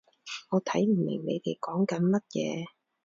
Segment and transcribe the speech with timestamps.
[0.49, 2.67] 我睇唔明你哋講緊乜嘢